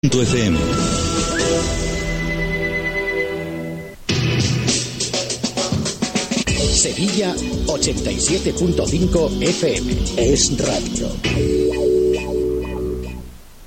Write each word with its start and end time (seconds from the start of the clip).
FM. 0.00 0.56
Sevilla 6.56 7.34
87.5 7.34 9.42
FM. 9.42 9.96
Es 10.16 10.56
radio. 10.56 11.08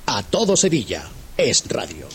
A 0.06 0.22
todo 0.22 0.56
Sevilla. 0.56 1.06
Es 1.36 1.64
radio. 1.68 2.06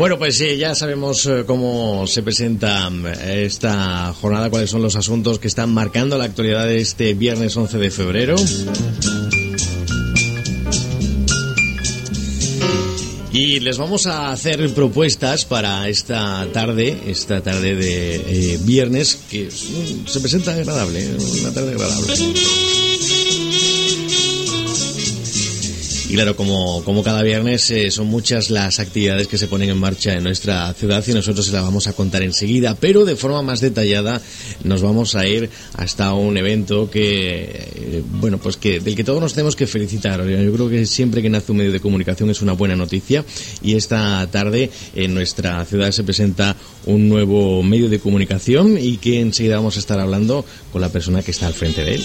Bueno, 0.00 0.18
pues 0.18 0.38
sí, 0.38 0.56
ya 0.56 0.74
sabemos 0.74 1.26
eh, 1.26 1.44
cómo 1.46 2.06
se 2.06 2.22
presenta 2.22 2.90
eh, 2.90 3.44
esta 3.44 4.14
jornada, 4.14 4.48
cuáles 4.48 4.70
son 4.70 4.80
los 4.80 4.96
asuntos 4.96 5.38
que 5.38 5.46
están 5.46 5.74
marcando 5.74 6.16
la 6.16 6.24
actualidad 6.24 6.64
de 6.64 6.80
este 6.80 7.12
viernes 7.12 7.54
11 7.54 7.76
de 7.76 7.90
febrero. 7.90 8.36
Y 13.30 13.60
les 13.60 13.76
vamos 13.76 14.06
a 14.06 14.32
hacer 14.32 14.72
propuestas 14.72 15.44
para 15.44 15.86
esta 15.90 16.48
tarde, 16.50 16.98
esta 17.06 17.42
tarde 17.42 17.76
de 17.76 18.54
eh, 18.54 18.58
viernes, 18.62 19.18
que 19.28 19.48
mm, 19.48 20.06
se 20.08 20.20
presenta 20.20 20.54
agradable, 20.54 21.10
una 21.42 21.52
tarde 21.52 21.72
agradable. 21.72 22.14
Y 26.10 26.14
claro, 26.14 26.34
como, 26.34 26.82
como 26.82 27.04
cada 27.04 27.22
viernes, 27.22 27.70
eh, 27.70 27.92
son 27.92 28.08
muchas 28.08 28.50
las 28.50 28.80
actividades 28.80 29.28
que 29.28 29.38
se 29.38 29.46
ponen 29.46 29.70
en 29.70 29.78
marcha 29.78 30.14
en 30.14 30.24
nuestra 30.24 30.74
ciudad 30.74 31.04
y 31.06 31.12
nosotros 31.12 31.46
se 31.46 31.52
las 31.52 31.62
vamos 31.62 31.86
a 31.86 31.92
contar 31.92 32.24
enseguida, 32.24 32.74
pero 32.74 33.04
de 33.04 33.14
forma 33.14 33.42
más 33.42 33.60
detallada 33.60 34.20
nos 34.64 34.82
vamos 34.82 35.14
a 35.14 35.24
ir 35.28 35.48
hasta 35.74 36.12
un 36.14 36.36
evento 36.36 36.90
que, 36.90 37.42
eh, 37.44 38.02
bueno, 38.04 38.38
pues 38.38 38.56
que 38.56 38.80
del 38.80 38.96
que 38.96 39.04
todos 39.04 39.20
nos 39.20 39.34
tenemos 39.34 39.54
que 39.54 39.68
felicitar. 39.68 40.26
Yo 40.26 40.52
creo 40.52 40.68
que 40.68 40.84
siempre 40.84 41.22
que 41.22 41.30
nace 41.30 41.52
un 41.52 41.58
medio 41.58 41.70
de 41.70 41.78
comunicación 41.78 42.28
es 42.28 42.42
una 42.42 42.54
buena 42.54 42.74
noticia 42.74 43.24
y 43.62 43.76
esta 43.76 44.26
tarde 44.32 44.68
en 44.96 45.14
nuestra 45.14 45.64
ciudad 45.64 45.92
se 45.92 46.02
presenta 46.02 46.56
un 46.86 47.08
nuevo 47.08 47.62
medio 47.62 47.88
de 47.88 48.00
comunicación 48.00 48.76
y 48.76 48.96
que 48.96 49.20
enseguida 49.20 49.58
vamos 49.58 49.76
a 49.76 49.78
estar 49.78 50.00
hablando 50.00 50.44
con 50.72 50.80
la 50.80 50.88
persona 50.88 51.22
que 51.22 51.30
está 51.30 51.46
al 51.46 51.54
frente 51.54 51.84
de 51.84 51.94
él. 51.94 52.04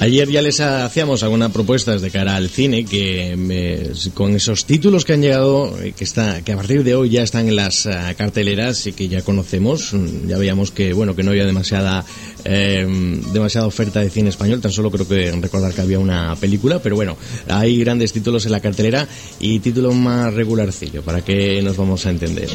Ayer 0.00 0.30
ya 0.30 0.42
les 0.42 0.60
hacíamos 0.60 1.24
algunas 1.24 1.50
propuestas 1.50 2.00
de 2.00 2.12
cara 2.12 2.36
al 2.36 2.48
cine 2.48 2.84
que 2.84 3.92
con 4.14 4.36
esos 4.36 4.64
títulos 4.64 5.04
que 5.04 5.14
han 5.14 5.22
llegado, 5.22 5.76
eh, 5.80 5.92
que 5.96 6.04
está, 6.04 6.40
que 6.42 6.52
a 6.52 6.56
partir 6.56 6.84
de 6.84 6.94
hoy 6.94 7.10
ya 7.10 7.22
están 7.22 7.48
en 7.48 7.56
las 7.56 7.84
eh, 7.84 8.14
carteleras 8.16 8.86
y 8.86 8.92
que 8.92 9.08
ya 9.08 9.22
conocemos, 9.22 9.92
ya 10.26 10.38
veíamos 10.38 10.70
que 10.70 10.92
bueno 10.92 11.16
que 11.16 11.24
no 11.24 11.32
había 11.32 11.44
demasiada 11.44 12.04
eh, 12.44 12.86
demasiada 13.32 13.66
oferta 13.66 14.00
de 14.00 14.08
cine 14.08 14.28
español, 14.28 14.60
tan 14.60 14.70
solo 14.70 14.92
creo 14.92 15.08
que 15.08 15.32
recordar 15.32 15.74
que 15.74 15.80
había 15.80 15.98
una 15.98 16.36
película, 16.36 16.80
pero 16.80 16.94
bueno, 16.94 17.16
hay 17.48 17.80
grandes 17.80 18.12
títulos 18.12 18.46
en 18.46 18.52
la 18.52 18.60
cartelera 18.60 19.08
y 19.40 19.58
títulos 19.58 19.96
más 19.96 20.32
regularcillo, 20.32 21.02
para 21.02 21.24
que 21.24 21.60
nos 21.60 21.76
vamos 21.76 22.06
a 22.06 22.10
entender. 22.10 22.48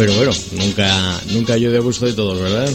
Pero 0.00 0.14
bueno, 0.14 0.32
nunca, 0.52 1.20
nunca 1.30 1.58
yo 1.58 1.70
de 1.70 1.78
gusto 1.78 2.06
de 2.06 2.14
todos, 2.14 2.40
¿verdad? 2.40 2.70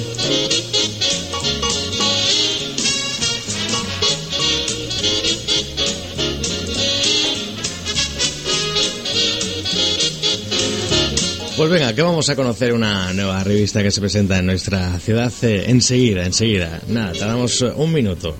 Pues 11.57 11.69
venga, 11.71 11.95
que 11.95 12.03
vamos 12.03 12.29
a 12.29 12.35
conocer 12.35 12.73
una 12.73 13.11
nueva 13.13 13.43
revista 13.43 13.81
que 13.81 13.89
se 13.89 14.01
presenta 14.01 14.37
en 14.37 14.45
nuestra 14.45 14.99
ciudad 14.99 15.33
eh, 15.41 15.63
enseguida, 15.65 16.27
enseguida. 16.27 16.79
Nada, 16.89 17.13
tardamos 17.13 17.59
eh, 17.63 17.73
un 17.75 17.91
minuto. 17.91 18.35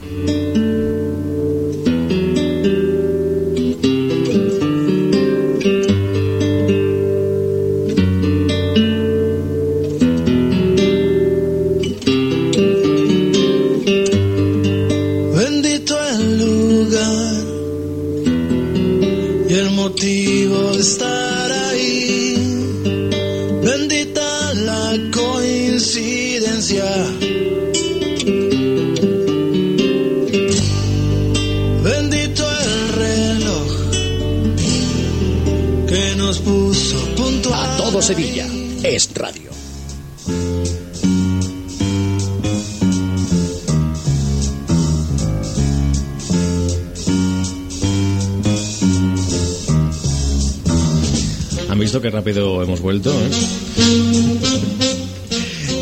Rápido 52.12 52.62
hemos 52.62 52.82
vuelto. 52.82 53.12
¿eh? 53.12 53.30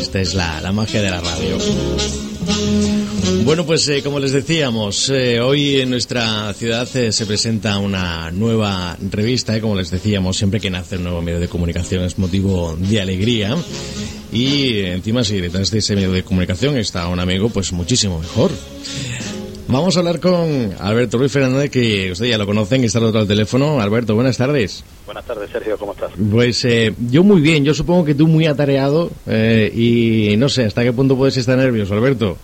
Esta 0.00 0.20
es 0.20 0.34
la, 0.34 0.72
magia 0.72 1.02
de 1.02 1.10
la 1.10 1.20
radio. 1.20 2.23
Bueno, 3.44 3.66
pues 3.66 3.88
eh, 3.88 4.02
como 4.02 4.20
les 4.20 4.32
decíamos, 4.32 5.08
eh, 5.10 5.40
hoy 5.40 5.80
en 5.80 5.90
nuestra 5.90 6.52
ciudad 6.54 6.86
se 6.86 7.26
presenta 7.26 7.78
una 7.78 8.30
nueva 8.30 8.96
revista, 9.10 9.60
como 9.60 9.76
les 9.76 9.90
decíamos, 9.90 10.36
siempre 10.36 10.60
que 10.60 10.70
nace 10.70 10.96
un 10.96 11.04
nuevo 11.04 11.22
medio 11.22 11.40
de 11.40 11.48
comunicación 11.48 12.04
es 12.04 12.18
motivo 12.18 12.76
de 12.76 13.00
alegría. 13.00 13.56
Y 14.32 14.80
encima 14.80 15.22
si 15.24 15.40
detrás 15.40 15.70
de 15.70 15.78
ese 15.78 15.94
medio 15.94 16.12
de 16.12 16.24
comunicación 16.24 16.76
está 16.76 17.06
un 17.08 17.20
amigo, 17.20 17.48
pues 17.50 17.72
muchísimo 17.72 18.18
mejor. 18.18 18.50
Vamos 19.68 19.96
a 19.96 20.00
hablar 20.00 20.20
con 20.20 20.74
Alberto 20.78 21.18
Ruiz 21.18 21.32
Fernández, 21.32 21.70
que 21.70 22.12
ustedes 22.12 22.30
ya 22.30 22.38
lo 22.38 22.46
conocen, 22.46 22.80
que 22.80 22.86
está 22.86 22.98
al 22.98 23.06
otro 23.06 23.20
al 23.20 23.26
teléfono. 23.26 23.80
Alberto, 23.80 24.14
buenas 24.14 24.36
tardes. 24.36 24.84
Buenas 25.06 25.24
tardes, 25.24 25.50
Sergio, 25.50 25.78
¿cómo 25.78 25.92
estás? 25.92 26.10
Pues 26.30 26.64
eh, 26.64 26.94
yo 27.10 27.24
muy 27.24 27.40
bien, 27.40 27.64
yo 27.64 27.72
supongo 27.72 28.04
que 28.04 28.14
tú 28.14 28.26
muy 28.26 28.46
atareado 28.46 29.10
eh, 29.26 29.72
y 29.74 30.36
no 30.36 30.48
sé, 30.48 30.64
¿hasta 30.64 30.82
qué 30.82 30.92
punto 30.92 31.16
puedes 31.16 31.36
estar 31.36 31.56
nervioso, 31.56 31.94
Alberto? 31.94 32.36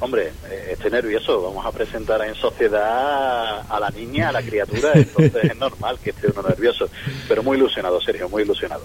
Hombre, 0.00 0.32
esté 0.70 0.90
nervioso. 0.90 1.42
Vamos 1.42 1.64
a 1.64 1.72
presentar 1.72 2.22
en 2.26 2.34
sociedad 2.34 3.60
a 3.68 3.80
la 3.80 3.90
niña, 3.90 4.30
a 4.30 4.32
la 4.32 4.42
criatura, 4.42 4.92
entonces 4.94 5.44
es 5.44 5.56
normal 5.58 5.98
que 6.02 6.10
esté 6.10 6.28
uno 6.28 6.48
nervioso. 6.48 6.88
Pero 7.28 7.42
muy 7.42 7.58
ilusionado, 7.58 8.00
Sergio, 8.00 8.28
muy 8.28 8.42
ilusionado. 8.42 8.82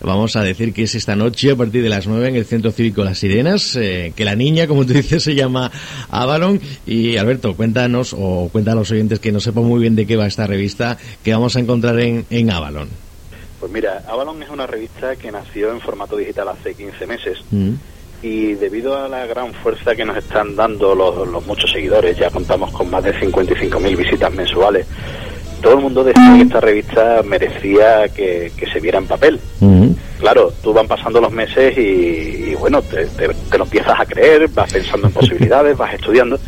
Vamos 0.00 0.36
a 0.36 0.42
decir 0.42 0.72
que 0.72 0.84
es 0.84 0.94
esta 0.94 1.16
noche 1.16 1.50
a 1.50 1.56
partir 1.56 1.82
de 1.82 1.88
las 1.88 2.06
9 2.06 2.28
en 2.28 2.36
el 2.36 2.44
Centro 2.44 2.70
Cívico 2.70 3.02
Las 3.02 3.18
Sirenas, 3.18 3.76
eh, 3.76 4.12
que 4.14 4.24
la 4.24 4.36
niña, 4.36 4.66
como 4.66 4.86
tú 4.86 4.92
dices, 4.92 5.22
se 5.24 5.34
llama 5.34 5.70
Avalon. 6.10 6.60
Y 6.86 7.16
Alberto, 7.16 7.56
cuéntanos, 7.56 8.14
o 8.16 8.48
cuenta 8.52 8.72
a 8.72 8.74
los 8.76 8.90
oyentes 8.90 9.18
que 9.18 9.32
no 9.32 9.40
sepan 9.40 9.64
muy 9.64 9.80
bien 9.80 9.96
de 9.96 10.06
qué 10.06 10.16
va 10.16 10.26
esta 10.26 10.46
revista, 10.46 10.96
que 11.24 11.32
vamos 11.32 11.56
a 11.56 11.60
encontrar 11.60 11.98
en, 12.00 12.26
en 12.30 12.50
Avalon. 12.50 12.88
Pues 13.58 13.72
mira, 13.72 14.04
Avalon 14.06 14.40
es 14.40 14.50
una 14.50 14.68
revista 14.68 15.16
que 15.16 15.32
nació 15.32 15.72
en 15.72 15.80
formato 15.80 16.16
digital 16.16 16.48
hace 16.48 16.74
15 16.74 17.06
meses 17.06 17.38
Mm. 17.50 17.74
Y 18.22 18.54
debido 18.54 18.96
a 18.96 19.08
la 19.08 19.26
gran 19.26 19.52
fuerza 19.54 19.94
que 19.94 20.04
nos 20.04 20.16
están 20.16 20.56
dando 20.56 20.94
los, 20.94 21.28
los 21.28 21.46
muchos 21.46 21.70
seguidores, 21.70 22.16
ya 22.18 22.30
contamos 22.30 22.70
con 22.72 22.90
más 22.90 23.04
de 23.04 23.14
55.000 23.14 23.96
visitas 23.96 24.32
mensuales, 24.34 24.86
todo 25.62 25.74
el 25.74 25.80
mundo 25.80 26.04
decía 26.04 26.22
que 26.36 26.42
esta 26.42 26.60
revista 26.60 27.22
merecía 27.24 28.08
que, 28.08 28.52
que 28.56 28.66
se 28.70 28.80
viera 28.80 28.98
en 28.98 29.06
papel. 29.06 29.40
Claro, 30.18 30.52
tú 30.62 30.72
van 30.72 30.88
pasando 30.88 31.20
los 31.20 31.30
meses 31.30 31.76
y, 31.78 32.50
y 32.50 32.54
bueno, 32.58 32.82
te, 32.82 33.06
te- 33.06 33.28
te 33.28 33.58
lo 33.58 33.64
empiezas 33.64 34.00
a 34.00 34.04
creer, 34.04 34.48
vas 34.48 34.72
pensando 34.72 35.06
en 35.06 35.12
posibilidades, 35.20 35.76
vas 35.76 35.94
estudiando, 35.94 36.38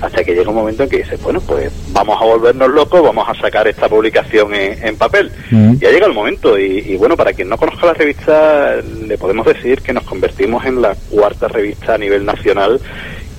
hasta 0.00 0.24
que 0.24 0.34
llega 0.34 0.50
un 0.50 0.56
momento 0.56 0.82
en 0.82 0.88
que 0.88 0.98
dices, 0.98 1.22
bueno, 1.22 1.40
pues 1.40 1.72
vamos 1.92 2.20
a 2.20 2.24
volvernos 2.24 2.70
locos, 2.70 3.02
vamos 3.02 3.28
a 3.28 3.34
sacar 3.34 3.68
esta 3.68 3.88
publicación 3.88 4.54
en, 4.54 4.82
en 4.84 4.96
papel. 4.96 5.30
Mm. 5.50 5.74
Ya 5.78 5.90
llega 5.90 6.06
el 6.06 6.14
momento 6.14 6.58
y, 6.58 6.78
y 6.78 6.96
bueno, 6.96 7.16
para 7.16 7.32
quien 7.32 7.48
no 7.48 7.56
conozca 7.56 7.86
la 7.86 7.94
revista, 7.94 8.76
le 9.06 9.18
podemos 9.18 9.46
decir 9.46 9.82
que 9.82 9.92
nos 9.92 10.04
convertimos 10.04 10.64
en 10.64 10.80
la 10.80 10.94
cuarta 11.10 11.48
revista 11.48 11.94
a 11.94 11.98
nivel 11.98 12.24
nacional 12.24 12.80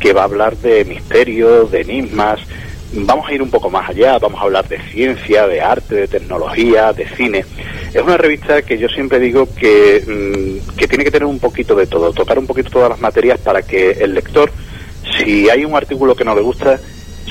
que 0.02 0.14
va 0.14 0.22
a 0.22 0.26
hablar 0.26 0.58
de 0.58 0.84
misterios, 0.84 1.72
de 1.72 1.82
enigmas. 1.82 2.42
Vamos 2.94 3.30
a 3.30 3.34
ir 3.34 3.42
un 3.42 3.50
poco 3.50 3.70
más 3.70 3.90
allá, 3.90 4.18
vamos 4.20 4.42
a 4.42 4.44
hablar 4.44 4.68
de 4.68 4.80
ciencia, 4.92 5.48
de 5.48 5.62
arte, 5.62 5.96
de 5.96 6.08
tecnología, 6.10 6.92
de 6.92 7.08
cine. 7.16 7.46
Es 7.94 8.02
una 8.02 8.18
revista 8.18 8.64
que 8.64 8.78
yo 8.78 8.90
siempre 8.90 9.20
digo 9.20 9.48
que, 9.56 10.04
mm, 10.06 10.76
que 10.76 10.88
tiene 10.88 11.06
que 11.06 11.12
tener 11.12 11.26
un 11.26 11.40
poquito 11.40 11.76
de 11.76 11.88
todo, 11.88 12.12
tocar 12.12 12.38
un 12.38 12.48
poquito 12.48 12.70
todas 12.70 12.90
las 12.90 13.00
materias 13.00 13.40
para 13.40 13.62
que 13.62 13.92
el 13.92 14.14
lector, 14.14 14.52
si 15.24 15.50
hay 15.50 15.66
un 15.66 15.76
artículo 15.76 16.16
que 16.16 16.24
no 16.24 16.36
le 16.36 16.42
gusta, 16.42 16.80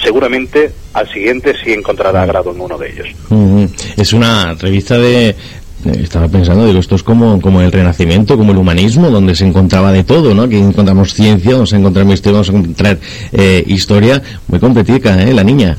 seguramente 0.03 0.71
al 0.95 1.09
siguiente 1.13 1.55
sí 1.63 1.73
encontrará 1.73 2.23
agrado 2.23 2.53
en 2.53 2.61
uno 2.61 2.79
de 2.79 2.91
ellos. 2.91 3.09
Mm. 3.29 3.65
Es 3.97 4.13
una 4.13 4.55
revista 4.55 4.99
de... 4.99 5.35
Estaba 5.83 6.29
pensando, 6.29 6.67
digo, 6.67 6.79
esto 6.79 6.95
es 6.95 7.03
como, 7.03 7.41
como 7.41 7.63
el 7.63 7.73
Renacimiento, 7.73 8.37
como 8.37 8.53
el 8.53 8.59
humanismo, 8.59 9.09
donde 9.09 9.35
se 9.35 9.47
encontraba 9.47 9.93
de 9.93 10.05
todo, 10.05 10.35
¿no? 10.35 10.43
Aquí 10.43 10.57
encontramos 10.57 11.15
ciencia, 11.15 11.53
vamos 11.53 11.73
a 11.73 11.79
encontrar 11.79 12.05
misterio, 12.05 12.35
vamos 12.35 12.51
a 12.51 12.53
encontrar 12.53 12.99
eh, 13.33 13.65
historia. 13.67 14.21
Muy 14.49 14.61
completica, 14.61 15.23
¿eh? 15.23 15.33
La 15.33 15.43
niña. 15.43 15.79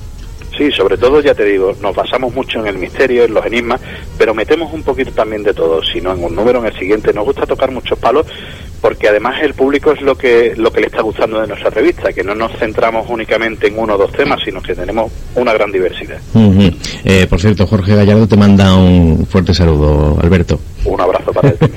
Sí, 0.58 0.72
sobre 0.72 0.98
todo, 0.98 1.22
ya 1.22 1.36
te 1.36 1.46
digo, 1.46 1.76
nos 1.84 1.96
basamos 1.96 2.34
mucho 2.34 2.60
en 2.60 2.68
el 2.68 2.80
misterio, 2.80 3.26
en 3.26 3.34
los 3.36 3.46
enigmas, 3.46 3.80
pero 4.18 4.34
metemos 4.34 4.74
un 4.74 4.82
poquito 4.82 5.12
también 5.12 5.44
de 5.44 5.54
todo, 5.54 5.84
si 5.84 6.02
no 6.02 6.14
en 6.14 6.24
un 6.24 6.36
número, 6.36 6.60
en 6.60 6.66
el 6.66 6.80
siguiente. 6.80 7.14
Nos 7.14 7.26
gusta 7.26 7.46
tocar 7.46 7.70
muchos 7.70 8.00
palos 8.00 8.26
porque 8.82 9.08
además 9.08 9.36
el 9.42 9.54
público 9.54 9.92
es 9.92 10.02
lo 10.02 10.16
que 10.16 10.54
lo 10.58 10.72
que 10.72 10.82
le 10.82 10.88
está 10.88 11.02
gustando 11.02 11.40
de 11.40 11.48
nuestra 11.48 11.70
revista, 11.70 12.12
que 12.12 12.24
no 12.24 12.34
nos 12.34 12.52
centramos 12.58 13.06
únicamente 13.08 13.68
en 13.68 13.78
uno 13.78 13.94
o 13.94 13.98
dos 13.98 14.12
temas, 14.12 14.40
sino 14.44 14.62
que 14.62 14.74
tenemos 14.74 15.12
una 15.36 15.54
gran 15.54 15.72
diversidad. 15.72 16.18
Eh, 17.06 17.28
por 17.30 17.40
cierto, 17.40 17.68
Jorge 17.68 17.96
Gallardo 17.96 18.28
te 18.28 18.36
manda 18.36 18.76
un 18.76 19.26
fuerte 19.30 19.54
saludo, 19.54 20.18
Alberto. 20.22 20.60
Un 20.86 21.00
abrazo 21.00 21.32
para 21.32 21.50
él. 21.50 21.58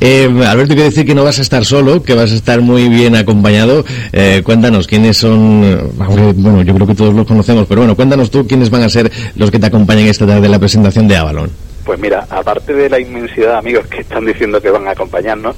Eh, 0.00 0.28
Alberto, 0.46 0.74
quiero 0.74 0.90
decir 0.90 1.06
que 1.06 1.14
no 1.14 1.24
vas 1.24 1.38
a 1.38 1.42
estar 1.42 1.64
solo, 1.64 2.02
que 2.02 2.14
vas 2.14 2.32
a 2.32 2.34
estar 2.34 2.60
muy 2.60 2.88
bien 2.88 3.16
acompañado. 3.16 3.84
Eh, 4.12 4.42
cuéntanos 4.44 4.86
quiénes 4.86 5.16
son, 5.16 5.92
bueno, 6.36 6.62
yo 6.62 6.74
creo 6.74 6.86
que 6.86 6.94
todos 6.94 7.14
los 7.14 7.26
conocemos, 7.26 7.66
pero 7.66 7.82
bueno, 7.82 7.96
cuéntanos 7.96 8.30
tú 8.30 8.46
quiénes 8.46 8.70
van 8.70 8.82
a 8.82 8.88
ser 8.88 9.10
los 9.36 9.50
que 9.50 9.58
te 9.58 9.66
acompañen 9.66 10.08
esta 10.08 10.26
tarde 10.26 10.46
en 10.46 10.52
la 10.52 10.58
presentación 10.58 11.08
de 11.08 11.16
Avalon. 11.16 11.50
Pues 11.84 11.98
mira, 11.98 12.26
aparte 12.30 12.74
de 12.74 12.88
la 12.88 12.98
inmensidad 12.98 13.52
de 13.52 13.58
amigos 13.58 13.86
que 13.86 14.00
están 14.00 14.24
diciendo 14.26 14.60
que 14.60 14.70
van 14.70 14.88
a 14.88 14.92
acompañarnos, 14.92 15.54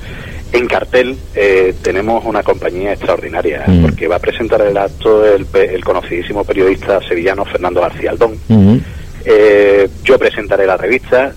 en 0.52 0.66
cartel 0.66 1.16
eh, 1.34 1.74
tenemos 1.82 2.24
una 2.24 2.42
compañía 2.42 2.92
extraordinaria, 2.92 3.64
Mm. 3.66 3.82
porque 3.82 4.06
va 4.08 4.16
a 4.16 4.20
presentar 4.20 4.60
el 4.62 4.76
acto 4.76 5.24
el, 5.26 5.46
el 5.54 5.84
conocidísimo 5.84 6.44
periodista 6.44 7.00
sevillano 7.06 7.44
Fernando 7.44 7.80
García 7.80 8.10
Aldón. 8.12 8.38
Ujú. 8.48 8.80
Eh, 9.24 9.88
yo 10.04 10.18
presentaré 10.18 10.66
la 10.66 10.76
revista 10.76 11.32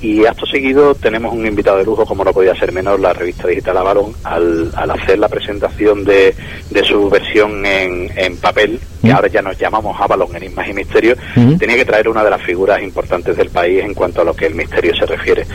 y 0.00 0.24
acto 0.24 0.46
seguido 0.46 0.94
tenemos 0.94 1.34
un 1.34 1.46
invitado 1.46 1.76
de 1.76 1.84
lujo, 1.84 2.06
como 2.06 2.24
no 2.24 2.32
podía 2.32 2.54
ser 2.54 2.72
menos, 2.72 2.98
la 2.98 3.12
revista 3.12 3.46
digital 3.46 3.76
Avalon, 3.76 4.12
al, 4.24 4.70
al 4.74 4.90
hacer 4.90 5.18
la 5.18 5.28
presentación 5.28 6.02
de, 6.02 6.34
de 6.70 6.84
su 6.84 7.10
versión 7.10 7.64
en, 7.66 8.10
en 8.16 8.36
papel, 8.38 8.80
que 9.06 9.12
ahora 9.12 9.28
ya 9.28 9.42
nos 9.42 9.58
llamamos 9.58 9.96
Avalon 10.00 10.34
Enigmas 10.36 10.68
y 10.68 10.72
Misterios, 10.72 11.18
tenía 11.58 11.76
que 11.76 11.84
traer 11.84 12.08
una 12.08 12.24
de 12.24 12.30
las 12.30 12.42
figuras 12.42 12.82
importantes 12.82 13.36
del 13.36 13.50
país 13.50 13.82
en 13.84 13.94
cuanto 13.94 14.20
a 14.20 14.24
lo 14.24 14.34
que 14.34 14.46
el 14.46 14.54
misterio 14.54 14.94
se 14.94 15.06
refiere. 15.06 15.46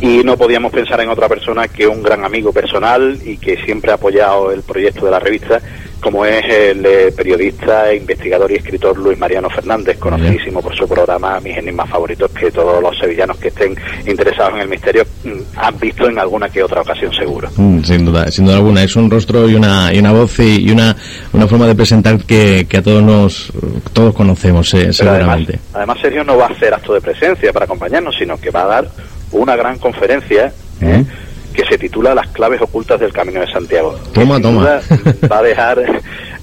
Y 0.00 0.22
no 0.24 0.36
podíamos 0.36 0.72
pensar 0.72 1.00
en 1.00 1.08
otra 1.08 1.28
persona 1.28 1.68
que 1.68 1.86
un 1.86 2.02
gran 2.02 2.24
amigo 2.24 2.52
personal 2.52 3.18
y 3.24 3.36
que 3.38 3.56
siempre 3.64 3.90
ha 3.90 3.94
apoyado 3.94 4.50
el 4.52 4.62
proyecto 4.62 5.04
de 5.06 5.10
la 5.10 5.18
revista, 5.18 5.60
como 6.00 6.26
es 6.26 6.44
el 6.44 6.84
eh, 6.84 7.12
periodista, 7.16 7.94
investigador 7.94 8.50
y 8.52 8.56
escritor 8.56 8.98
Luis 8.98 9.18
Mariano 9.18 9.48
Fernández, 9.48 9.96
conocidísimo 9.98 10.60
por 10.60 10.76
su 10.76 10.86
programa 10.86 11.40
Mis 11.40 11.56
Enigmas 11.56 11.88
Favoritos, 11.88 12.30
que 12.32 12.50
todos 12.50 12.82
los 12.82 12.98
sevillanos 12.98 13.38
que 13.38 13.48
estén 13.48 13.74
interesados 14.06 14.52
en 14.54 14.60
el 14.60 14.68
misterio 14.68 15.04
mm, 15.24 15.30
han 15.56 15.78
visto 15.78 16.06
en 16.06 16.18
alguna 16.18 16.50
que 16.50 16.62
otra 16.62 16.82
ocasión 16.82 17.10
seguro. 17.14 17.48
Mm, 17.56 17.80
Sin 17.82 18.04
duda, 18.04 18.30
sin 18.30 18.44
duda 18.44 18.56
alguna. 18.56 18.82
Es 18.82 18.94
un 18.96 19.10
rostro 19.10 19.48
y 19.48 19.54
una, 19.54 19.94
y 19.94 19.98
una 19.98 20.12
voz 20.12 20.38
y, 20.40 20.68
y 20.68 20.70
una, 20.70 20.94
una 21.32 21.46
forma 21.46 21.66
de 21.66 21.74
presentar 21.74 22.18
que, 22.24 22.66
que 22.68 22.76
todos 22.84 23.02
nos, 23.02 23.52
todos 23.92 24.14
conocemos, 24.14 24.72
eh, 24.74 24.76
además, 24.78 24.96
seguramente. 24.96 25.58
además 25.72 25.98
Sergio 26.00 26.22
no 26.24 26.36
va 26.36 26.46
a 26.46 26.50
hacer 26.50 26.72
acto 26.74 26.94
de 26.94 27.00
presencia 27.00 27.52
para 27.52 27.64
acompañarnos, 27.64 28.14
sino 28.16 28.36
que 28.38 28.50
va 28.50 28.62
a 28.62 28.66
dar 28.66 28.88
una 29.32 29.56
gran 29.56 29.78
conferencia 29.78 30.52
¿eh? 30.80 30.98
Mm. 31.04 31.52
que 31.54 31.64
se 31.64 31.78
titula 31.78 32.14
Las 32.14 32.28
claves 32.28 32.60
ocultas 32.60 33.00
del 33.00 33.12
Camino 33.12 33.40
de 33.40 33.46
Santiago. 33.50 33.98
Toma, 34.12 34.40
toma. 34.40 34.80
va 35.32 35.38
a 35.38 35.42
dejar 35.42 35.78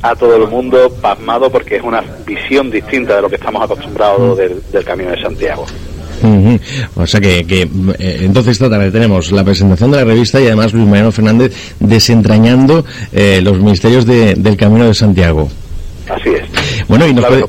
a 0.02 0.16
todo 0.16 0.36
el 0.36 0.48
mundo 0.50 0.92
pasmado 1.02 1.52
porque 1.52 1.76
es 1.78 1.84
una 1.84 2.04
visión 2.26 2.72
distinta 2.72 3.16
de 3.18 3.22
lo 3.22 3.30
que 3.30 3.36
estamos 3.36 3.62
Mm. 3.62 3.64
acostumbrados 3.72 4.38
del, 4.38 4.62
del 4.72 4.84
Camino 4.84 5.12
de 5.12 5.22
Santiago. 5.22 5.66
Ujú. 6.24 6.60
O 6.98 7.08
sea 7.08 7.20
que, 7.20 7.46
que, 7.48 7.62
eh, 7.98 8.20
entonces 8.22 8.52
esta 8.52 8.70
tarde 8.70 8.92
tenemos 8.92 9.32
la 9.32 9.44
presentación 9.44 9.90
de 9.92 9.98
la 9.98 10.04
revista 10.04 10.40
y 10.40 10.46
además 10.46 10.72
Luis 10.72 10.86
Mariano 10.88 11.12
Fernández 11.12 11.74
desentrañando 11.80 12.86
eh, 13.12 13.40
los 13.42 13.60
misterios 13.60 14.06
de- 14.06 14.36
del 14.36 14.56
Camino 14.58 14.86
de 14.86 14.94
Santiago. 14.94 15.50
Así 16.10 16.30
es. 16.30 16.88
Bueno, 16.88 17.08
y 17.08 17.14
nos, 17.14 17.26
puede- 17.26 17.46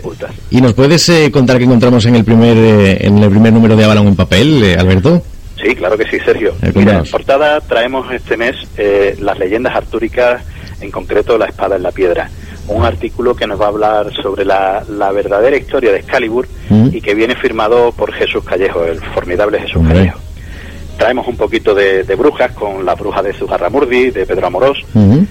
y 0.51 0.61
nos 0.61 0.73
puedes 0.75 1.09
eh, 1.09 1.31
contar 1.33 1.59
qué 1.59 1.65
encontramos 1.65 2.05
en 2.07 2.15
el 2.17 2.25
primer 2.25 2.57
eh, 2.57 3.07
en 3.07 3.19
el 3.19 3.31
primer 3.31 3.53
número 3.53 3.77
de 3.77 3.85
Avalon 3.85 4.09
en 4.09 4.17
papel, 4.17 4.63
eh, 4.63 4.77
Alberto. 4.79 5.23
Sí, 5.63 5.75
claro 5.75 5.97
que 5.97 6.05
sí, 6.09 6.19
Sergio. 6.25 6.55
Mira, 6.75 6.99
en 6.99 7.05
portada 7.11 7.61
traemos 7.61 8.13
este 8.13 8.37
mes 8.37 8.57
eh, 8.77 9.17
las 9.21 9.39
leyendas 9.39 9.75
artúricas, 9.77 10.43
en 10.81 10.91
concreto 10.91 11.39
la 11.39 11.47
espada 11.47 11.77
en 11.77 11.83
la 11.85 11.93
piedra. 11.93 12.29
Un 12.69 12.85
artículo 12.85 13.35
que 13.35 13.47
nos 13.47 13.61
va 13.61 13.67
a 13.67 13.69
hablar 13.69 14.13
sobre 14.23 14.45
la, 14.45 14.85
la 14.89 15.11
verdadera 15.13 15.57
historia 15.57 15.91
de 15.93 15.99
Excalibur 15.99 16.47
Mm. 16.71 16.89
y 16.93 17.01
que 17.01 17.15
viene 17.15 17.35
firmado 17.37 17.93
por 17.93 18.13
Jesús 18.13 18.43
Callejo, 18.45 18.85
el 18.85 18.99
formidable 19.01 19.59
Jesús 19.61 19.77
Hombre. 19.77 19.95
Callejo. 19.99 20.19
Traemos 20.97 21.27
un 21.27 21.37
poquito 21.37 21.75
de, 21.75 22.05
de 22.05 22.15
brujas 22.15 22.53
con 22.53 22.85
la 22.85 22.95
bruja 22.95 23.21
de 23.23 23.33
Zugarramurdi, 23.33 24.11
de 24.11 24.25
Pedro 24.25 24.47
Amorós. 24.47 24.79
Ujú. 24.95 25.27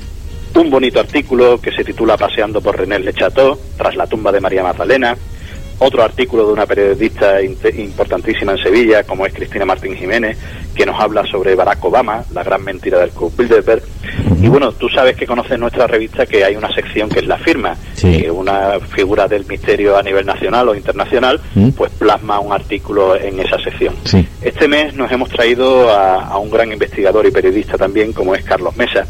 Un 0.56 0.70
bonito 0.70 1.00
artículo 1.00 1.60
que 1.60 1.72
se 1.72 1.84
titula 1.84 2.18
Paseando 2.18 2.62
por 2.62 2.78
René 2.78 3.00
Le 3.00 3.14
Chateau, 3.14 3.58
tras 3.78 3.96
la 3.96 4.06
tumba 4.06 4.32
de 4.32 4.42
María 4.42 4.64
Magdalena. 4.64 5.16
Otro 5.80 6.04
artículo 6.04 6.46
de 6.46 6.54
una 6.54 6.68
periodista 6.68 7.42
importantísima 7.42 8.52
en 8.52 8.60
Sevilla, 8.60 9.02
como 9.04 9.26
es 9.26 9.34
Cristina 9.34 9.66
Martín 9.66 9.96
Jiménez, 9.96 10.38
que 10.76 10.86
nos 10.86 11.00
habla 11.02 11.26
sobre 11.26 11.56
Barack 11.56 11.84
Obama, 11.84 12.24
la 12.34 12.44
gran 12.44 12.64
mentira 12.64 13.00
del 13.00 13.10
Club 13.10 13.34
Bilderberg. 13.36 13.82
Y 14.40 14.48
bueno, 14.48 14.72
tú 14.74 14.88
sabes 14.90 15.16
que 15.16 15.26
conoces 15.26 15.58
nuestra 15.58 15.88
revista 15.88 16.28
que 16.28 16.44
hay 16.46 16.56
una 16.56 16.72
sección 16.72 17.10
que 17.10 17.20
es 17.20 17.26
la 17.26 17.38
firma, 17.40 17.76
Sí. 17.96 18.22
que 18.22 18.30
una 18.30 18.80
figura 18.96 19.28
del 19.28 19.46
misterio 19.48 19.98
a 19.98 20.04
nivel 20.04 20.26
nacional 20.26 20.70
o 20.70 20.76
internacional, 20.76 21.40
Mm. 21.56 21.70
pues 21.70 21.92
plasma 21.94 22.40
un 22.40 22.54
artículo 22.54 23.16
en 23.16 23.40
esa 23.40 23.58
sección. 23.58 23.96
Sí. 24.04 24.28
Este 24.44 24.68
mes 24.68 24.94
nos 24.94 25.12
hemos 25.12 25.30
traído 25.30 25.90
a, 25.90 26.26
a 26.28 26.38
un 26.38 26.52
gran 26.52 26.72
investigador 26.72 27.26
y 27.26 27.32
periodista 27.32 27.76
también, 27.78 28.14
como 28.14 28.36
es 28.36 28.44
Carlos 28.44 28.76
Mesa, 28.78 29.08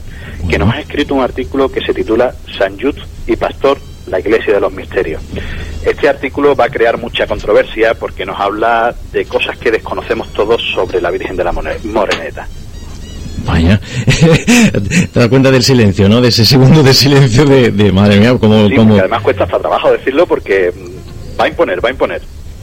que 0.51 0.59
nos 0.59 0.73
ha 0.73 0.79
escrito 0.81 1.15
un 1.15 1.21
artículo 1.23 1.71
que 1.71 1.79
se 1.81 1.93
titula 1.93 2.35
San 2.57 2.77
Yud 2.77 2.95
y 3.25 3.37
Pastor, 3.37 3.79
la 4.07 4.19
Iglesia 4.19 4.53
de 4.55 4.59
los 4.59 4.73
Misterios. 4.73 5.21
Este 5.85 6.09
artículo 6.09 6.55
va 6.55 6.65
a 6.65 6.69
crear 6.69 6.97
mucha 6.97 7.25
controversia 7.25 7.93
porque 7.93 8.25
nos 8.25 8.37
habla 8.39 8.93
de 9.13 9.23
cosas 9.25 9.57
que 9.57 9.71
desconocemos 9.71 10.27
todos 10.33 10.61
sobre 10.75 10.99
la 11.01 11.09
Virgen 11.09 11.37
de 11.37 11.43
la 11.45 11.53
More- 11.53 11.79
Moreneta. 11.85 12.45
Vaya, 13.45 13.79
te 15.13 15.19
das 15.19 15.29
cuenta 15.29 15.49
del 15.49 15.63
silencio, 15.63 16.07
¿no? 16.09 16.19
De 16.21 16.27
ese 16.27 16.45
segundo 16.45 16.83
de 16.83 16.93
silencio 16.93 17.45
de, 17.45 17.71
de 17.71 17.91
madre 17.91 18.19
mía, 18.19 18.35
como, 18.37 18.67
Sí, 18.67 18.75
como, 18.75 18.89
porque 18.89 18.99
además 18.99 19.21
cuesta 19.23 19.45
hasta 19.45 19.57
trabajo 19.59 19.91
decirlo 19.91 20.27
porque 20.27 20.71
va 21.39 21.45
a 21.45 21.47
imponer, 21.47 21.83
va 21.83 21.87
a 21.89 21.91
imponer. 21.93 22.21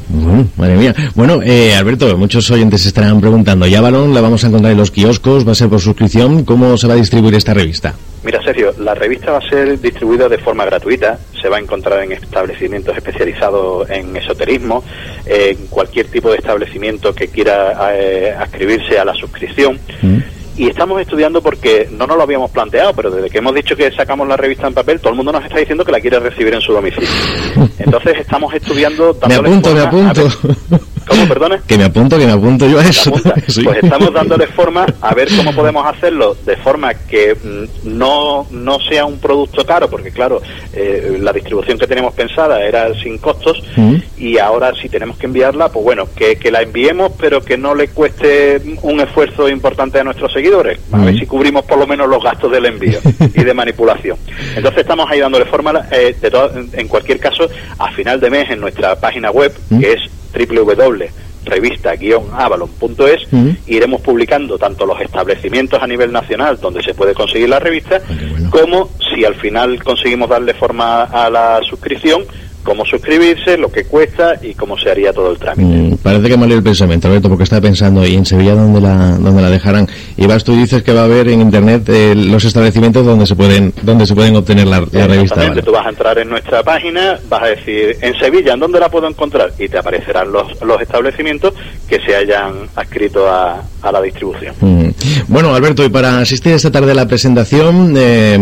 Bueno, 0.09 0.49
madre 0.57 0.77
mía. 0.77 0.95
Bueno, 1.15 1.41
eh, 1.43 1.75
Alberto, 1.75 2.17
muchos 2.17 2.50
oyentes 2.50 2.87
estarán 2.87 3.21
preguntando, 3.21 3.67
¿ya 3.67 3.81
Balón 3.81 4.15
la 4.15 4.21
vamos 4.21 4.43
a 4.45 4.49
encontrar 4.49 4.73
en 4.73 4.79
los 4.79 4.91
kioscos? 4.91 5.47
¿Va 5.47 5.53
a 5.53 5.55
ser 5.55 5.69
por 5.69 5.81
suscripción? 5.81 6.45
¿Cómo 6.45 6.77
se 6.79 6.87
va 6.87 6.95
a 6.95 6.97
distribuir 6.97 7.35
esta 7.35 7.53
revista? 7.55 7.95
Mira, 8.25 8.43
Sergio, 8.43 8.73
la 8.79 8.95
revista 8.95 9.33
va 9.33 9.38
a 9.38 9.49
ser 9.49 9.81
distribuida 9.81 10.29
de 10.29 10.38
forma 10.38 10.65
gratuita, 10.65 11.19
se 11.41 11.49
va 11.49 11.59
a 11.59 11.61
encontrar 11.61 12.03
en 12.03 12.12
establecimientos 12.12 12.97
especializados 12.97 13.88
en 13.91 14.17
esoterismo, 14.17 14.83
en 15.27 15.67
cualquier 15.69 16.07
tipo 16.07 16.31
de 16.31 16.38
establecimiento 16.38 17.15
que 17.15 17.29
quiera 17.29 17.95
eh, 17.95 18.35
adscribirse 18.37 18.99
a 18.99 19.05
la 19.05 19.15
suscripción. 19.15 19.79
¿Mm? 20.03 20.19
Y 20.59 20.69
estamos 20.69 21.00
estudiando 21.00 21.41
porque 21.41 21.88
no 21.93 22.07
nos 22.07 22.17
lo 22.17 22.25
habíamos 22.25 22.50
planteado, 22.50 22.93
pero 22.93 23.11
desde 23.11 23.31
que 23.31 23.38
hemos 23.38 23.55
dicho 23.55 23.77
que 23.77 23.91
sacamos 23.93 24.27
la 24.27 24.37
revista 24.37 24.67
en 24.67 24.75
papel, 24.75 24.99
todo 24.99 25.11
el 25.11 25.17
mundo 25.17 25.31
nos 25.33 25.45
está 25.45 25.57
diciendo 25.59 25.85
que 25.85 25.93
la 25.93 26.00
quiere 26.00 26.19
recibir 26.19 26.53
en 26.53 26.61
su 26.61 26.73
domicilio. 26.73 27.09
Entonces 27.79 28.19
estamos 28.19 28.53
estudiando... 28.53 29.17
Me 29.29 29.35
apunto, 29.37 29.73
me 29.73 29.81
a 29.81 29.85
apunto. 29.85 30.21
ver- 30.69 30.81
¿Cómo, 31.09 31.27
perdone? 31.27 31.61
Que 31.67 31.79
me 31.79 31.85
apunto, 31.85 32.19
que 32.19 32.27
me 32.27 32.33
apunto 32.33 32.69
yo 32.69 32.79
a 32.79 32.85
eso. 32.85 33.12
Pues 33.65 33.83
estamos 33.83 34.12
dándole 34.12 34.47
forma 34.47 34.87
a 35.00 35.15
ver 35.15 35.29
cómo 35.37 35.53
podemos 35.55 35.87
hacerlo 35.87 36.37
de 36.45 36.57
forma 36.57 36.95
que 36.95 37.35
mm, 37.35 37.97
no, 37.99 38.47
no 38.50 38.79
sea 38.81 39.05
un 39.05 39.19
producto 39.19 39.65
caro, 39.65 39.88
porque 39.88 40.11
claro, 40.11 40.41
eh, 40.73 41.19
la 41.21 41.33
distribución 41.33 41.79
que 41.79 41.87
tenemos 41.87 42.15
pensada 42.15 42.62
era 42.62 42.95
sin 42.95 43.19
costos 43.19 43.62
mm. 43.77 43.97
y 44.19 44.38
ahora 44.38 44.73
si 44.81 44.88
tenemos 44.88 45.17
que 45.17 45.27
enviarla, 45.27 45.71
pues 45.71 45.85
bueno, 45.85 46.09
que, 46.15 46.37
que, 46.37 46.50
la 46.50 46.62
enviemos, 46.62 47.12
pero 47.19 47.43
que 47.43 47.57
no 47.57 47.75
le 47.75 47.88
cueste 47.88 48.61
un 48.83 49.00
esfuerzo 49.00 49.49
importante 49.49 49.99
a 49.99 50.05
nuestros 50.05 50.33
seguidores. 50.33 50.79
A 50.93 50.99
ver 50.99 51.15
mm. 51.15 51.19
si 51.19 51.27
cubrimos 51.27 51.65
por 51.65 51.79
lo 51.79 51.87
menos 51.87 52.09
los 52.09 52.23
gastos 52.23 52.50
del 52.53 52.67
envío 52.67 53.00
y 53.35 53.45
de 53.45 53.55
manipulación. 53.55 54.17
Entonces 54.57 54.81
estamos 54.81 55.11
ahí 55.11 55.21
dándole 55.21 55.45
forma, 55.47 55.87
eh, 55.91 56.15
de 56.21 56.29
en 56.75 56.88
cualquier 56.88 57.19
caso, 57.19 57.49
a 57.79 57.91
final 57.93 58.21
de 58.21 58.31
mes 58.31 58.50
en 58.50 58.61
nuestra 58.61 58.97
página 58.97 59.31
web, 59.31 59.53
que 59.81 59.93
es 59.93 60.00
www.revista-avalon.es 60.32 63.28
iremos 63.66 64.00
publicando 64.00 64.56
tanto 64.58 64.87
los 64.87 65.00
establecimientos 65.00 65.82
a 65.82 65.87
nivel 65.87 66.12
nacional 66.12 66.58
donde 66.61 66.82
se 66.82 66.94
puede 66.94 67.14
conseguir 67.14 67.49
la 67.49 67.58
revista, 67.58 68.00
ah, 68.02 68.49
como 68.50 68.90
si 69.12 69.25
al 69.25 69.35
final 69.37 69.82
conseguimos 69.82 70.28
darle 70.28 70.52
forma 70.54 71.04
a 71.04 71.30
la 71.30 71.61
suscripción, 71.68 72.25
cómo 72.62 72.85
suscribirse, 72.85 73.57
lo 73.57 73.71
que 73.71 73.85
cuesta 73.85 74.35
y 74.43 74.55
cómo 74.55 74.77
se 74.79 74.91
haría 74.91 75.12
todo 75.12 75.31
el 75.31 75.38
trámite. 75.38 75.95
Mm, 75.95 75.97
parece 75.99 76.29
que 76.29 76.37
me 76.37 76.47
el 76.47 76.62
pensamiento, 76.62 77.09
Alberto, 77.09 77.29
porque 77.29 77.45
estaba 77.45 77.62
pensando, 77.62 78.07
¿y 78.07 78.15
en 78.15 78.27
Sevilla 78.27 78.55
dónde 78.55 78.81
la, 78.81 79.19
dónde 79.19 79.43
la 79.43 79.50
dejarán? 79.50 79.88
Y 80.17 80.27
vas 80.27 80.45
tú 80.45 80.55
dices 80.55 80.83
que 80.83 80.93
va 80.93 81.03
a 81.03 81.05
haber 81.05 81.29
en 81.29 81.41
Internet 81.41 81.88
eh, 81.88 82.15
los 82.15 82.45
establecimientos 82.45 83.05
donde 83.05 83.27
se 83.27 83.37
pueden 83.37 83.73
donde 83.83 84.07
se 84.07 84.15
pueden 84.15 84.37
obtener 84.37 84.67
la, 84.67 84.81
revista. 84.81 85.55
Tú 85.62 85.73
vas 85.73 85.87
a 85.87 85.91
entrar 85.91 86.19
en 86.19 86.29
nuestra 86.29 86.62
página, 86.62 87.19
vas 87.29 87.43
a 87.43 87.47
decir, 87.47 87.97
en 88.00 88.19
Sevilla, 88.19 88.55
¿en 88.55 88.61
dónde 88.61 88.81
la 88.81 88.91
puedo 88.91 89.09
encontrar? 89.09 89.53
Y 89.59 89.69
te 89.69 89.79
aparecerán 89.79 90.33
los, 90.33 90.61
los 90.62 90.81
establecimientos 90.81 91.55
que 91.88 92.00
se 92.00 92.15
hayan 92.15 92.69
adscrito 92.75 93.29
a, 93.29 93.62
a 93.83 93.93
la 93.93 94.03
distribución. 94.03 94.55
Mm. 94.61 94.88
Bueno, 95.29 95.55
Alberto, 95.55 95.85
y 95.85 95.88
para 95.88 96.19
asistir 96.21 96.53
esta 96.53 96.71
tarde 96.71 96.93
a 96.93 96.95
la 96.95 97.07
presentación, 97.07 97.95
eh, 97.97 98.37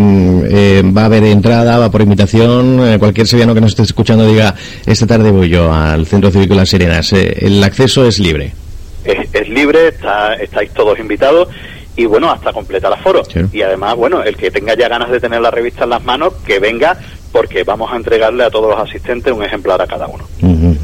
eh, 0.48 0.82
va 0.96 1.02
a 1.02 1.06
haber 1.06 1.24
entrada, 1.24 1.78
va 1.78 1.90
por 1.90 2.00
invitación, 2.00 2.98
cualquier 2.98 3.26
sevillano 3.26 3.54
que 3.54 3.60
nos 3.60 3.70
esté 3.70 3.82
escuchando 3.82 4.15
diga, 4.24 4.54
esta 4.86 5.06
tarde 5.06 5.30
voy 5.30 5.48
yo 5.48 5.72
al 5.72 6.06
Centro 6.06 6.30
Cívico 6.30 6.54
Las 6.54 6.68
Sirenas, 6.68 7.12
eh, 7.12 7.36
el 7.40 7.62
acceso 7.62 8.06
es 8.06 8.18
libre. 8.18 8.52
Es, 9.04 9.48
libre, 9.48 9.88
está, 9.88 10.34
estáis 10.34 10.72
todos 10.72 10.98
invitados 10.98 11.48
y 11.96 12.06
bueno, 12.06 12.30
hasta 12.30 12.52
completar 12.52 12.92
aforo. 12.92 13.22
Y 13.52 13.62
además, 13.62 13.94
bueno, 13.96 14.22
el 14.22 14.36
que 14.36 14.50
tenga 14.50 14.74
ya 14.74 14.88
ganas 14.88 15.10
de 15.10 15.20
tener 15.20 15.40
la 15.40 15.50
revista 15.50 15.84
en 15.84 15.90
las 15.90 16.04
manos, 16.04 16.34
que 16.46 16.58
venga 16.58 16.98
porque 17.32 17.64
vamos 17.64 17.92
a 17.92 17.96
entregarle 17.96 18.44
a 18.44 18.50
todos 18.50 18.70
los 18.70 18.88
asistentes 18.88 19.32
un 19.32 19.42
ejemplar 19.42 19.80
a 19.80 19.86
cada 19.86 20.06
uno. 20.06 20.24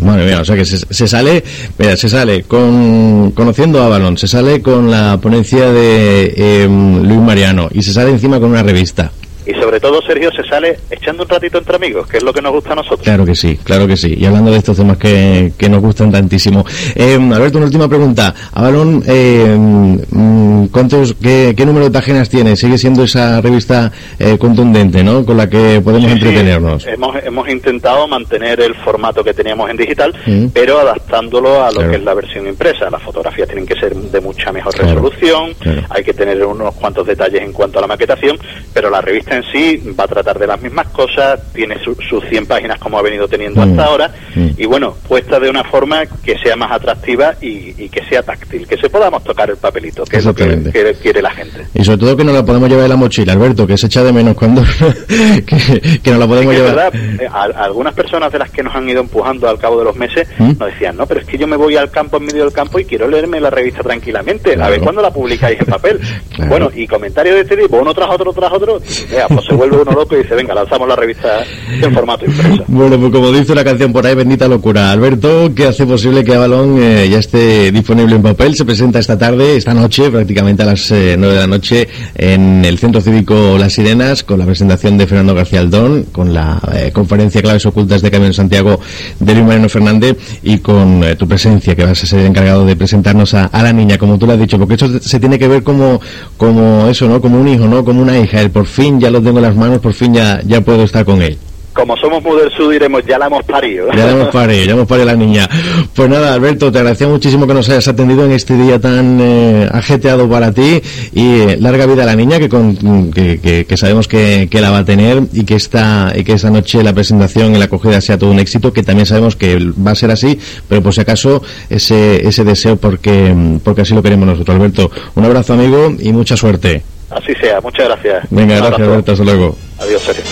Madre 0.02 0.34
o 0.36 0.44
sea 0.44 0.56
que 0.56 0.64
se, 0.66 1.08
sale, 1.08 1.42
mira, 1.78 1.96
se 1.96 2.08
sale 2.08 2.42
con 2.42 3.30
conociendo 3.32 3.82
a 3.82 3.88
Balón, 3.88 4.18
se 4.18 4.28
sale 4.28 4.60
con 4.60 4.90
la 4.90 5.18
ponencia 5.18 5.72
de 5.72 6.62
em, 6.64 7.02
Luis 7.06 7.20
Mariano 7.20 7.68
y 7.72 7.82
se 7.82 7.92
sale 7.92 8.10
encima 8.10 8.38
con 8.38 8.50
una 8.50 8.62
revista 8.62 9.12
y 9.46 9.52
sobre 9.62 9.78
todo 9.78 10.02
Sergio 10.02 10.28
se 10.32 10.42
sale 10.42 10.76
echando 10.90 11.22
un 11.22 11.28
ratito 11.28 11.58
entre 11.58 11.76
amigos, 11.76 12.08
que 12.08 12.16
es 12.16 12.22
lo 12.24 12.32
que 12.32 12.42
nos 12.42 12.50
gusta 12.50 12.72
a 12.72 12.74
nosotros. 12.74 13.02
Claro 13.02 13.24
que 13.24 13.36
sí, 13.36 13.56
claro 13.62 13.86
que 13.86 13.96
sí. 13.96 14.16
Y 14.18 14.24
hablando 14.24 14.50
de 14.50 14.58
estos 14.58 14.76
temas 14.76 14.96
que, 14.96 15.52
que 15.56 15.68
nos 15.68 15.80
gustan 15.80 16.10
tantísimo. 16.10 16.64
Eh, 16.96 17.14
Alberto, 17.14 17.58
una 17.58 17.66
última 17.66 17.88
pregunta. 17.88 18.34
Avalon, 18.54 19.04
eh, 19.06 19.56
mm, 19.56 20.66
¿cuántos, 20.66 21.14
qué, 21.14 21.54
número 21.64 21.84
de 21.84 21.92
páginas 21.92 22.28
tiene? 22.28 22.56
Sigue 22.56 22.76
siendo 22.76 23.04
esa 23.04 23.40
revista 23.40 23.92
eh, 24.18 24.36
contundente, 24.36 25.04
¿no? 25.04 25.24
Con 25.24 25.36
la 25.36 25.48
que 25.48 25.80
podemos 25.80 26.10
entretenernos. 26.10 26.84
Hemos, 26.88 27.14
hemos 27.22 27.48
intentado 27.48 28.08
mantener 28.08 28.60
el 28.62 28.74
formato 28.74 29.22
que 29.22 29.32
teníamos 29.32 29.70
en 29.70 29.76
digital, 29.76 30.12
mm. 30.26 30.46
pero 30.52 30.80
adaptándolo 30.80 31.62
a 31.62 31.70
lo 31.70 31.88
que 31.88 31.96
es 31.96 32.02
la 32.02 32.14
versión 32.14 32.48
impresa. 32.48 32.90
Las 32.90 33.02
fotografías 33.02 33.46
tienen 33.46 33.66
que 33.66 33.76
ser 33.76 33.94
de 33.94 34.20
mucha 34.20 34.50
mejor 34.50 34.76
resolución, 34.76 35.54
hay 35.88 36.02
que 36.02 36.14
tener 36.14 36.44
unos 36.44 36.74
cuantos 36.74 37.06
detalles 37.06 37.42
en 37.42 37.52
cuanto 37.52 37.78
a 37.78 37.82
la 37.82 37.86
maquetación, 37.86 38.36
pero 38.74 38.90
la 38.90 39.00
revista 39.00 39.36
en 39.36 39.44
sí 39.52 39.94
va 39.98 40.04
a 40.04 40.08
tratar 40.08 40.38
de 40.38 40.46
las 40.46 40.60
mismas 40.60 40.88
cosas, 40.88 41.40
tiene 41.52 41.76
sus 41.82 41.96
100 42.28 42.46
páginas 42.46 42.78
como 42.78 42.98
ha 42.98 43.02
venido 43.02 43.28
teniendo 43.28 43.60
hasta 43.60 43.74
mm. 43.74 43.80
ahora, 43.80 44.10
mm. 44.34 44.48
y 44.56 44.66
bueno, 44.66 44.96
puesta 45.06 45.38
de 45.38 45.50
una 45.50 45.62
forma 45.64 46.06
que 46.06 46.38
sea 46.38 46.56
más 46.56 46.72
atractiva 46.72 47.34
y, 47.40 47.72
que 47.92 48.02
sea 48.04 48.22
táctil, 48.22 48.66
que 48.66 48.78
se 48.78 48.88
podamos 48.88 49.22
tocar 49.22 49.50
el 49.50 49.56
papelito, 49.56 50.04
que 50.04 50.16
es 50.16 50.24
lo 50.24 50.34
que, 50.34 50.96
quiere 51.02 51.20
la 51.20 51.30
gente. 51.30 51.66
Y 51.74 51.84
sobre 51.84 51.98
todo 51.98 52.16
que 52.16 52.24
no 52.24 52.32
la 52.32 52.44
podemos 52.44 52.68
llevar 52.68 52.84
en 52.84 52.90
la 52.90 52.96
mochila, 52.96 53.34
Alberto, 53.34 53.66
que 53.66 53.76
se 53.76 53.86
echa 53.86 54.02
de 54.02 54.12
menos 54.12 54.34
cuando 54.34 54.62
que, 55.46 56.10
no 56.10 56.18
la 56.18 56.26
podemos 56.26 56.54
llevar. 56.54 56.74
Verdad, 56.74 56.94
eh, 57.20 57.28
algunas 57.32 57.92
personas 57.92 58.32
de 58.32 58.38
las 58.38 58.50
que 58.50 58.62
nos 58.62 58.74
han 58.74 58.88
ido 58.88 59.00
empujando 59.00 59.48
al 59.48 59.58
cabo 59.58 59.78
de 59.78 59.84
los 59.84 59.96
meses 59.96 60.26
¿Mm? 60.38 60.52
nos 60.58 60.72
decían, 60.72 60.96
no, 60.96 61.06
pero 61.06 61.20
es 61.20 61.26
que 61.26 61.36
yo 61.36 61.46
me 61.46 61.56
voy 61.56 61.76
al 61.76 61.90
campo 61.90 62.16
en 62.16 62.24
medio 62.24 62.44
del 62.44 62.52
campo 62.52 62.78
y 62.78 62.84
quiero 62.84 63.08
leerme 63.08 63.40
la 63.40 63.50
revista 63.50 63.82
tranquilamente, 63.82 64.60
a 64.60 64.70
ver 64.70 64.80
cuándo 64.80 65.02
la 65.02 65.10
publicáis 65.10 65.60
en 65.60 65.66
papel. 65.66 66.00
Bueno, 66.48 66.70
y 66.74 66.86
comentarios 66.86 67.36
de 67.36 67.42
este 67.42 67.56
tipo, 67.56 67.76
uno 67.78 67.94
tras 67.94 68.10
otro, 68.10 68.32
tras 68.32 68.52
otro, 68.52 68.80
pues 69.28 69.41
se 69.46 69.54
vuelve 69.54 69.80
uno 69.80 69.92
loco 69.92 70.14
y 70.14 70.22
dice, 70.22 70.34
venga, 70.34 70.54
lanzamos 70.54 70.88
la 70.88 70.96
revista 70.96 71.44
en 71.70 71.92
formato 71.92 72.24
impreso. 72.24 72.64
Bueno, 72.68 72.98
pues 72.98 73.12
como 73.12 73.32
dice 73.32 73.54
la 73.54 73.64
canción 73.64 73.92
por 73.92 74.06
ahí, 74.06 74.14
bendita 74.14 74.48
locura. 74.48 74.92
Alberto, 74.92 75.52
¿qué 75.54 75.66
hace 75.66 75.86
posible 75.86 76.24
que 76.24 76.34
Avalon 76.34 76.78
eh, 76.82 77.08
ya 77.10 77.18
esté 77.18 77.72
disponible 77.72 78.16
en 78.16 78.22
papel, 78.22 78.54
se 78.54 78.64
presenta 78.64 78.98
esta 78.98 79.18
tarde, 79.18 79.56
esta 79.56 79.74
noche, 79.74 80.10
prácticamente 80.10 80.62
a 80.62 80.66
las 80.66 80.90
eh, 80.90 81.16
nueve 81.18 81.34
de 81.34 81.40
la 81.40 81.46
noche, 81.46 81.88
en 82.14 82.64
el 82.64 82.78
Centro 82.78 83.00
Cívico 83.00 83.56
Las 83.58 83.74
Sirenas, 83.74 84.22
con 84.22 84.38
la 84.38 84.46
presentación 84.46 84.98
de 84.98 85.06
Fernando 85.06 85.34
García 85.34 85.60
Aldón, 85.60 86.04
con 86.12 86.32
la 86.32 86.60
eh, 86.74 86.90
conferencia 86.92 87.42
Claves 87.42 87.66
Ocultas 87.66 88.02
de 88.02 88.10
Camino 88.10 88.32
Santiago 88.32 88.80
de 89.18 89.34
Luis 89.34 89.44
Mariano 89.44 89.68
Fernández 89.68 90.16
y 90.42 90.58
con 90.58 91.02
tu 91.18 91.26
presencia, 91.26 91.74
que 91.74 91.84
vas 91.84 92.02
a 92.02 92.06
ser 92.06 92.24
encargado 92.24 92.64
de 92.64 92.76
presentarnos 92.76 93.34
a, 93.34 93.46
a, 93.46 93.62
la 93.62 93.72
niña, 93.72 93.98
como 93.98 94.18
tú 94.18 94.26
lo 94.26 94.34
has 94.34 94.38
dicho, 94.38 94.58
porque 94.58 94.74
eso 94.74 95.00
se 95.00 95.20
tiene 95.20 95.38
que 95.38 95.48
ver 95.48 95.62
como, 95.62 96.00
como 96.36 96.88
eso, 96.88 97.08
¿no? 97.08 97.20
Como 97.20 97.40
un 97.40 97.48
hijo, 97.48 97.66
¿no? 97.66 97.84
Como 97.84 98.02
una 98.02 98.18
hija. 98.18 98.40
El 98.40 98.50
por 98.50 98.66
fin 98.66 99.00
ya 99.00 99.10
lo 99.10 99.22
tengo 99.32 99.46
en 99.46 99.46
las 99.46 99.56
manos, 99.56 99.78
por 99.80 99.94
fin 99.94 100.12
ya, 100.12 100.42
ya 100.44 100.60
puedo 100.60 100.82
estar 100.84 101.06
con 101.06 101.22
él 101.22 101.38
como 101.72 101.96
somos 101.96 102.22
muy 102.22 102.38
del 102.38 102.50
sur, 102.52 102.70
diremos, 102.70 103.02
ya 103.06 103.18
la 103.18 103.26
hemos 103.26 103.44
parido. 103.44 103.88
Ya 103.92 104.04
la 104.04 104.12
hemos 104.12 104.28
parido, 104.32 104.64
ya 104.64 104.72
hemos 104.72 104.86
parido 104.86 105.06
la 105.06 105.16
niña. 105.16 105.48
Pues 105.94 106.08
nada, 106.08 106.34
Alberto, 106.34 106.70
te 106.70 106.78
agradecía 106.78 107.08
muchísimo 107.08 107.46
que 107.46 107.54
nos 107.54 107.68
hayas 107.68 107.88
atendido 107.88 108.24
en 108.24 108.32
este 108.32 108.56
día 108.56 108.80
tan 108.80 109.18
eh, 109.20 109.68
ajeteado 109.72 110.28
para 110.28 110.52
ti 110.52 110.82
y 111.14 111.40
eh, 111.40 111.56
larga 111.58 111.86
vida 111.86 112.02
a 112.02 112.06
la 112.06 112.16
niña, 112.16 112.38
que, 112.38 112.48
con, 112.48 113.10
que, 113.12 113.64
que, 113.66 113.76
sabemos 113.76 114.06
que, 114.06 114.48
que, 114.50 114.60
la 114.60 114.70
va 114.70 114.78
a 114.78 114.84
tener 114.84 115.22
y 115.32 115.44
que, 115.44 115.54
esta, 115.54 116.12
y 116.14 116.24
que 116.24 116.34
esta 116.34 116.50
noche 116.50 116.82
la 116.82 116.92
presentación 116.92 117.54
y 117.54 117.58
la 117.58 117.66
acogida 117.66 118.00
sea 118.00 118.18
todo 118.18 118.30
un 118.30 118.38
éxito, 118.38 118.72
que 118.72 118.82
también 118.82 119.06
sabemos 119.06 119.36
que 119.36 119.58
va 119.58 119.92
a 119.92 119.96
ser 119.96 120.10
así, 120.10 120.38
pero 120.68 120.82
por 120.82 120.94
si 120.94 121.00
acaso 121.00 121.42
ese, 121.70 122.26
ese 122.26 122.44
deseo 122.44 122.76
porque, 122.76 123.34
porque 123.64 123.82
así 123.82 123.94
lo 123.94 124.02
queremos 124.02 124.26
nosotros. 124.26 124.56
Alberto, 124.56 124.90
un 125.14 125.24
abrazo 125.24 125.54
amigo 125.54 125.94
y 125.98 126.12
mucha 126.12 126.36
suerte. 126.36 126.82
Así 127.14 127.34
sea, 127.34 127.60
muchas 127.60 127.86
gracias. 127.88 128.26
Venga, 128.30 128.56
gracias 128.56 128.80
Alberto, 128.80 129.12
hasta 129.12 129.24
luego. 129.24 129.56
Adiós, 129.78 130.02
Sergio. 130.02 130.24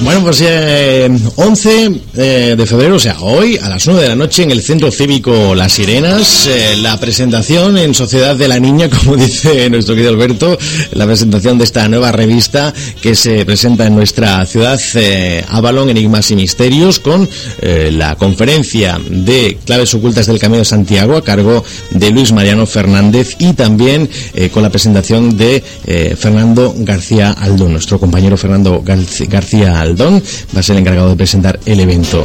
Bueno, 0.00 0.22
pues 0.22 0.40
eh, 0.42 1.10
11 1.34 2.00
eh, 2.16 2.54
de 2.56 2.66
febrero, 2.66 2.96
o 2.96 2.98
sea, 3.00 3.20
hoy 3.20 3.58
a 3.60 3.68
las 3.68 3.84
9 3.86 4.02
de 4.02 4.08
la 4.08 4.14
noche 4.14 4.44
en 4.44 4.52
el 4.52 4.62
Centro 4.62 4.92
Cívico 4.92 5.56
Las 5.56 5.72
Sirenas, 5.72 6.46
eh, 6.46 6.76
la 6.76 6.98
presentación 7.00 7.76
en 7.76 7.94
Sociedad 7.94 8.36
de 8.36 8.46
la 8.46 8.60
Niña, 8.60 8.88
como 9.04 9.16
dice 9.16 9.68
nuestro 9.70 9.96
querido 9.96 10.12
Alberto, 10.12 10.56
la 10.92 11.04
presentación 11.04 11.58
de 11.58 11.64
esta 11.64 11.88
nueva 11.88 12.12
revista 12.12 12.72
que 13.02 13.16
se 13.16 13.44
presenta 13.44 13.86
en 13.86 13.96
nuestra 13.96 14.46
ciudad, 14.46 14.80
eh, 14.94 15.44
Avalon, 15.48 15.90
Enigmas 15.90 16.30
y 16.30 16.36
Misterios, 16.36 17.00
con 17.00 17.28
la 17.60 18.14
conferencia 18.16 19.00
de 19.10 19.58
Claves 19.64 19.94
Ocultas 19.94 20.26
del 20.26 20.38
Camino 20.38 20.58
de 20.58 20.64
Santiago 20.64 21.16
a 21.16 21.24
cargo 21.24 21.64
de 21.90 22.10
Luis 22.10 22.32
Mariano 22.32 22.66
Fernández 22.66 23.36
y 23.38 23.52
también 23.52 24.08
con 24.52 24.62
la 24.62 24.70
presentación 24.70 25.36
de 25.36 25.62
Fernando 26.18 26.74
García 26.78 27.32
Aldón, 27.32 27.72
nuestro 27.72 27.98
compañero 27.98 28.36
Fernando 28.36 28.82
García 28.84 29.80
Aldón 29.88 30.22
va 30.54 30.60
a 30.60 30.62
ser 30.62 30.76
el 30.76 30.82
encargado 30.82 31.10
de 31.10 31.16
presentar 31.16 31.58
el 31.66 31.80
evento. 31.80 32.24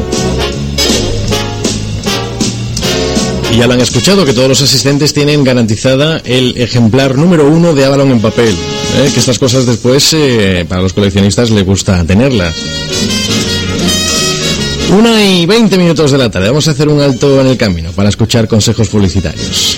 Y 3.54 3.58
ya 3.58 3.68
lo 3.68 3.74
han 3.74 3.82
escuchado, 3.82 4.26
que 4.26 4.34
todos 4.34 4.50
los 4.50 4.62
asistentes 4.62 5.14
tienen 5.14 5.44
garantizada 5.44 6.20
el 6.26 6.58
ejemplar 6.58 7.16
número 7.16 7.48
uno 7.48 7.74
de 7.74 7.86
Avalon 7.86 8.12
en 8.12 8.20
papel. 8.20 8.56
¿eh? 8.98 9.12
Que 9.14 9.20
estas 9.20 9.38
cosas 9.38 9.66
después, 9.66 10.12
eh, 10.14 10.66
para 10.68 10.82
los 10.82 10.94
coleccionistas, 10.94 11.52
les 11.52 11.64
gusta 11.64 12.04
tenerlas. 12.04 12.56
Una 14.98 15.24
y 15.24 15.46
veinte 15.46 15.78
minutos 15.78 16.12
de 16.12 16.18
la 16.18 16.30
tarde. 16.30 16.48
Vamos 16.48 16.68
a 16.68 16.72
hacer 16.72 16.88
un 16.88 17.02
alto 17.02 17.42
en 17.42 17.48
el 17.48 17.58
camino 17.58 17.92
para 17.92 18.10
escuchar 18.10 18.48
consejos 18.48 18.90
publicitarios. 18.90 19.78